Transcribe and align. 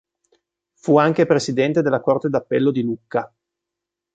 Fu 0.73 0.97
anche 0.97 1.27
presidente 1.27 1.83
della 1.83 2.01
Corte 2.01 2.27
d'appello 2.27 2.71
di 2.71 2.81
Lucca. 2.81 3.31